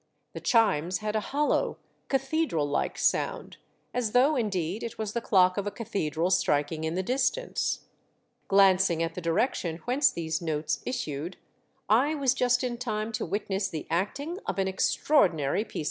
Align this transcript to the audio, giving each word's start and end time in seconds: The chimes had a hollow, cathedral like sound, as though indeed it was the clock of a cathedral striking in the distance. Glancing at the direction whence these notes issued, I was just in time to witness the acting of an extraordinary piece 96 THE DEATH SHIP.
The 0.33 0.39
chimes 0.41 0.97
had 0.97 1.15
a 1.15 1.19
hollow, 1.29 1.77
cathedral 2.07 2.65
like 2.65 2.97
sound, 2.97 3.57
as 3.93 4.13
though 4.13 4.35
indeed 4.35 4.81
it 4.81 4.97
was 4.97 5.13
the 5.13 5.21
clock 5.21 5.57
of 5.57 5.67
a 5.67 5.71
cathedral 5.71 6.31
striking 6.31 6.85
in 6.85 6.95
the 6.95 7.03
distance. 7.03 7.81
Glancing 8.47 9.03
at 9.03 9.13
the 9.13 9.21
direction 9.21 9.77
whence 9.85 10.11
these 10.11 10.41
notes 10.41 10.81
issued, 10.87 11.37
I 11.87 12.15
was 12.15 12.33
just 12.33 12.63
in 12.63 12.79
time 12.79 13.11
to 13.11 13.27
witness 13.27 13.69
the 13.69 13.85
acting 13.91 14.39
of 14.47 14.57
an 14.57 14.67
extraordinary 14.67 15.57
piece 15.57 15.59
96 15.65 15.73
THE 15.73 15.73
DEATH 15.73 15.73
SHIP. 15.73 15.79